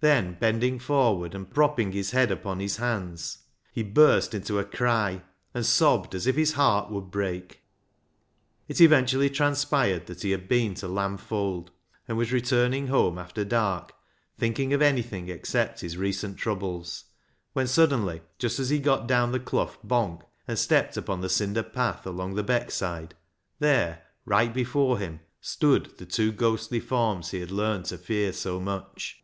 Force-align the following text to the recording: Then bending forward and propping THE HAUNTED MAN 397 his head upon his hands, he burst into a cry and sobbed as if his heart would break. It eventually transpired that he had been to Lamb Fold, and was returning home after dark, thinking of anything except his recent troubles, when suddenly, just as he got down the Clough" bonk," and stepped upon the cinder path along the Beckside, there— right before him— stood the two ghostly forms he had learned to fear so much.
Then 0.00 0.36
bending 0.38 0.78
forward 0.78 1.34
and 1.34 1.48
propping 1.50 1.90
THE 1.90 2.02
HAUNTED 2.02 2.28
MAN 2.44 2.56
397 2.56 2.60
his 2.60 2.76
head 2.76 2.84
upon 2.84 3.08
his 3.08 3.16
hands, 3.16 3.38
he 3.72 3.82
burst 3.82 4.34
into 4.34 4.58
a 4.58 4.64
cry 4.66 5.22
and 5.54 5.64
sobbed 5.64 6.14
as 6.14 6.26
if 6.26 6.36
his 6.36 6.52
heart 6.52 6.90
would 6.90 7.10
break. 7.10 7.62
It 8.68 8.82
eventually 8.82 9.30
transpired 9.30 10.04
that 10.04 10.20
he 10.20 10.32
had 10.32 10.46
been 10.46 10.74
to 10.74 10.88
Lamb 10.88 11.16
Fold, 11.16 11.70
and 12.06 12.18
was 12.18 12.32
returning 12.32 12.88
home 12.88 13.16
after 13.16 13.46
dark, 13.46 13.94
thinking 14.36 14.74
of 14.74 14.82
anything 14.82 15.30
except 15.30 15.80
his 15.80 15.96
recent 15.96 16.36
troubles, 16.36 17.04
when 17.54 17.66
suddenly, 17.66 18.20
just 18.38 18.58
as 18.58 18.68
he 18.68 18.80
got 18.80 19.06
down 19.08 19.32
the 19.32 19.40
Clough" 19.40 19.74
bonk," 19.86 20.20
and 20.46 20.58
stepped 20.58 20.98
upon 20.98 21.22
the 21.22 21.30
cinder 21.30 21.62
path 21.62 22.06
along 22.06 22.34
the 22.34 22.44
Beckside, 22.44 23.12
there— 23.58 24.02
right 24.26 24.52
before 24.52 24.98
him— 24.98 25.20
stood 25.40 25.96
the 25.96 26.04
two 26.04 26.30
ghostly 26.30 26.78
forms 26.78 27.30
he 27.30 27.40
had 27.40 27.50
learned 27.50 27.86
to 27.86 27.96
fear 27.96 28.34
so 28.34 28.60
much. 28.60 29.22